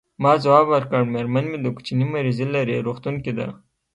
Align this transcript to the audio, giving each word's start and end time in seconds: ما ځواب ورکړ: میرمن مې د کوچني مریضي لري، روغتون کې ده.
ما 0.23 0.31
ځواب 0.43 0.65
ورکړ: 0.69 1.01
میرمن 1.13 1.45
مې 1.51 1.57
د 1.61 1.67
کوچني 1.75 2.05
مریضي 2.13 2.45
لري، 2.55 2.83
روغتون 2.87 3.15
کې 3.23 3.31
ده. 3.37 3.47